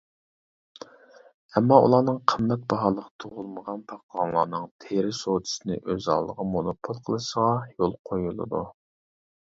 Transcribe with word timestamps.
(ئەمما 1.59 1.77
ئۇلارنىڭ 1.87 2.17
قىممەت 2.31 2.63
باھالىق 2.73 3.11
تۇغۇلمىغان 3.23 3.83
پاقلانلارنىڭ 3.93 4.65
تېرە 4.87 5.13
سودىسىنى 5.21 5.79
ئۆز 5.85 6.11
ئالدىغا 6.15 6.49
مونوپول 6.57 7.03
قىلىشىغا 7.11 7.51
يول 7.77 7.97
قويۇلىدۇ). 8.11 8.65